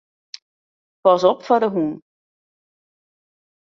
Pas 1.03 1.21
op 1.31 1.39
foar 1.45 1.61
de 1.63 1.69
hûn. 1.73 1.91